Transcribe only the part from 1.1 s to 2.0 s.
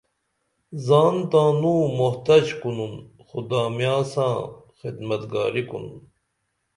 تانوں